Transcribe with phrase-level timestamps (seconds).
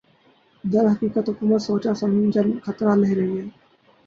[0.63, 3.45] درحقیقت حکومت سوچاسمجھا خطرہ لے رہی ہے